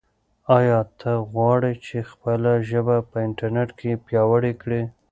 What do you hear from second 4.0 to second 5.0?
پیاوړې کړې؟